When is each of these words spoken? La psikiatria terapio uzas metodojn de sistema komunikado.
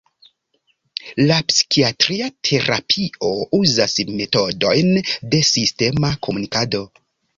La 1.31 1.35
psikiatria 1.49 2.29
terapio 2.49 3.29
uzas 3.59 3.95
metodojn 4.15 4.91
de 5.35 5.43
sistema 5.51 6.13
komunikado. 6.29 6.83